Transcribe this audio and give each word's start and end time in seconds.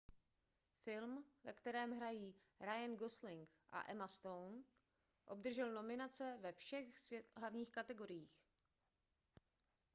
film 0.83 1.25
ve 1.45 1.53
kterém 1.53 1.91
hrají 1.91 2.35
ryan 2.59 2.95
gosling 2.95 3.49
a 3.71 3.91
emma 3.91 4.07
stone 4.07 4.63
obdržel 5.25 5.73
nominace 5.73 6.37
ve 6.41 6.51
všech 6.51 6.93
hlavních 7.37 7.71
kategoriích 7.71 8.45